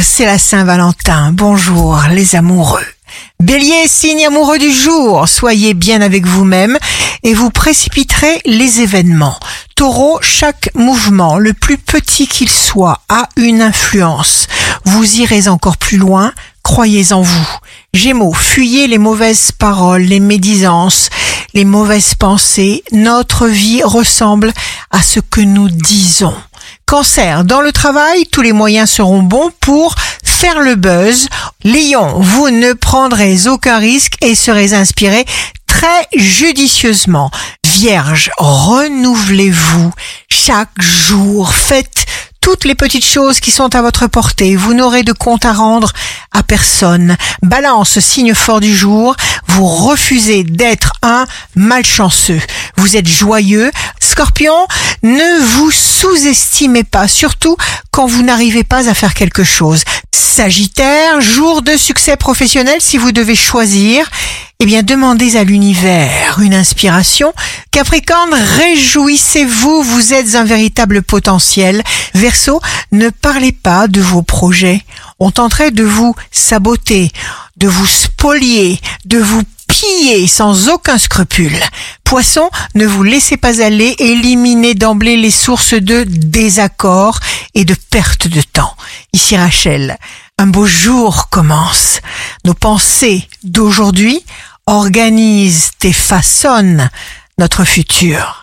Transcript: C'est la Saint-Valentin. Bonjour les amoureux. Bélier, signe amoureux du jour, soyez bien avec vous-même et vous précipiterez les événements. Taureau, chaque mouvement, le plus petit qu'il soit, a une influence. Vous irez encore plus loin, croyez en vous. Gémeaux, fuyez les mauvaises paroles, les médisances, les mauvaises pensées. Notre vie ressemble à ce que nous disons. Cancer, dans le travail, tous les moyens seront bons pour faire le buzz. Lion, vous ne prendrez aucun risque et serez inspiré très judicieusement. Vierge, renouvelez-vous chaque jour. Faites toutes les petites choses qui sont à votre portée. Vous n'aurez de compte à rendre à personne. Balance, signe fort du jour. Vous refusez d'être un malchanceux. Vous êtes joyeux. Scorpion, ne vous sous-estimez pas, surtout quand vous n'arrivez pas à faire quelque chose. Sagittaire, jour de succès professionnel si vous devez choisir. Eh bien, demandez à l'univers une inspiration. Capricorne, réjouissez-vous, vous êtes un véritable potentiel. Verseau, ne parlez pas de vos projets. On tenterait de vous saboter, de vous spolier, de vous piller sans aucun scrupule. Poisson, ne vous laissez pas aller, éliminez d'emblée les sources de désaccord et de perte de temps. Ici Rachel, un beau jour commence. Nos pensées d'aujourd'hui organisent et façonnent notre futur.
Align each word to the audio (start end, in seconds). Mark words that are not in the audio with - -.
C'est 0.00 0.26
la 0.26 0.38
Saint-Valentin. 0.38 1.32
Bonjour 1.32 2.00
les 2.10 2.36
amoureux. 2.36 2.86
Bélier, 3.40 3.88
signe 3.88 4.26
amoureux 4.26 4.58
du 4.58 4.70
jour, 4.70 5.26
soyez 5.28 5.74
bien 5.74 6.00
avec 6.02 6.24
vous-même 6.24 6.78
et 7.24 7.34
vous 7.34 7.50
précipiterez 7.50 8.40
les 8.44 8.80
événements. 8.80 9.38
Taureau, 9.74 10.18
chaque 10.22 10.70
mouvement, 10.74 11.36
le 11.36 11.52
plus 11.52 11.78
petit 11.78 12.28
qu'il 12.28 12.48
soit, 12.48 13.00
a 13.08 13.28
une 13.36 13.60
influence. 13.60 14.46
Vous 14.84 15.20
irez 15.20 15.48
encore 15.48 15.78
plus 15.78 15.98
loin, 15.98 16.32
croyez 16.62 17.12
en 17.12 17.22
vous. 17.22 17.48
Gémeaux, 17.92 18.34
fuyez 18.34 18.86
les 18.86 18.98
mauvaises 18.98 19.50
paroles, 19.50 20.02
les 20.02 20.20
médisances, 20.20 21.10
les 21.54 21.64
mauvaises 21.64 22.14
pensées. 22.14 22.84
Notre 22.92 23.48
vie 23.48 23.82
ressemble 23.82 24.52
à 24.92 25.02
ce 25.02 25.18
que 25.18 25.40
nous 25.40 25.68
disons. 25.68 26.34
Cancer, 26.92 27.44
dans 27.44 27.62
le 27.62 27.72
travail, 27.72 28.26
tous 28.26 28.42
les 28.42 28.52
moyens 28.52 28.90
seront 28.90 29.22
bons 29.22 29.50
pour 29.60 29.94
faire 30.22 30.60
le 30.60 30.74
buzz. 30.74 31.26
Lion, 31.64 32.20
vous 32.20 32.50
ne 32.50 32.74
prendrez 32.74 33.48
aucun 33.48 33.78
risque 33.78 34.16
et 34.20 34.34
serez 34.34 34.74
inspiré 34.74 35.24
très 35.66 36.06
judicieusement. 36.14 37.30
Vierge, 37.66 38.30
renouvelez-vous 38.36 39.90
chaque 40.28 40.82
jour. 40.82 41.54
Faites 41.54 42.04
toutes 42.42 42.64
les 42.66 42.74
petites 42.74 43.06
choses 43.06 43.40
qui 43.40 43.52
sont 43.52 43.74
à 43.74 43.80
votre 43.80 44.06
portée. 44.08 44.54
Vous 44.54 44.74
n'aurez 44.74 45.02
de 45.02 45.12
compte 45.12 45.46
à 45.46 45.54
rendre 45.54 45.92
à 46.32 46.42
personne. 46.42 47.16
Balance, 47.42 48.00
signe 48.00 48.34
fort 48.34 48.60
du 48.60 48.76
jour. 48.76 49.16
Vous 49.46 49.66
refusez 49.66 50.44
d'être 50.44 50.92
un 51.02 51.24
malchanceux. 51.54 52.40
Vous 52.76 52.96
êtes 52.96 53.08
joyeux. 53.08 53.70
Scorpion, 54.00 54.66
ne 55.02 55.40
vous 55.42 55.70
sous-estimez 56.02 56.82
pas, 56.82 57.06
surtout 57.06 57.56
quand 57.92 58.06
vous 58.06 58.24
n'arrivez 58.24 58.64
pas 58.64 58.88
à 58.88 58.94
faire 58.94 59.14
quelque 59.14 59.44
chose. 59.44 59.84
Sagittaire, 60.12 61.20
jour 61.20 61.62
de 61.62 61.76
succès 61.76 62.16
professionnel 62.16 62.78
si 62.80 62.98
vous 62.98 63.12
devez 63.12 63.36
choisir. 63.36 64.10
Eh 64.58 64.66
bien, 64.66 64.82
demandez 64.82 65.36
à 65.36 65.44
l'univers 65.44 66.40
une 66.40 66.54
inspiration. 66.54 67.32
Capricorne, 67.70 68.34
réjouissez-vous, 68.34 69.82
vous 69.84 70.12
êtes 70.12 70.34
un 70.34 70.42
véritable 70.42 71.02
potentiel. 71.02 71.84
Verseau, 72.14 72.60
ne 72.90 73.08
parlez 73.08 73.52
pas 73.52 73.86
de 73.86 74.00
vos 74.00 74.22
projets. 74.22 74.82
On 75.20 75.30
tenterait 75.30 75.70
de 75.70 75.84
vous 75.84 76.16
saboter, 76.32 77.12
de 77.56 77.68
vous 77.68 77.86
spolier, 77.86 78.80
de 79.04 79.18
vous 79.18 79.42
piller 79.82 80.28
sans 80.28 80.68
aucun 80.68 80.96
scrupule. 80.96 81.58
Poisson, 82.04 82.48
ne 82.76 82.86
vous 82.86 83.02
laissez 83.02 83.36
pas 83.36 83.60
aller, 83.60 83.96
éliminez 83.98 84.74
d'emblée 84.74 85.16
les 85.16 85.32
sources 85.32 85.74
de 85.74 86.04
désaccord 86.04 87.18
et 87.54 87.64
de 87.64 87.74
perte 87.90 88.28
de 88.28 88.42
temps. 88.42 88.76
Ici 89.12 89.36
Rachel, 89.36 89.98
un 90.38 90.46
beau 90.46 90.66
jour 90.66 91.28
commence. 91.30 92.00
Nos 92.44 92.54
pensées 92.54 93.28
d'aujourd'hui 93.42 94.24
organisent 94.66 95.72
et 95.82 95.92
façonnent 95.92 96.88
notre 97.38 97.64
futur. 97.64 98.38